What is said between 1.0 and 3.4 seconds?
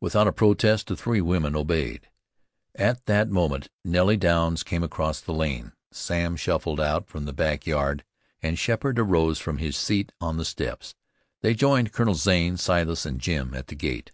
women obeyed. At that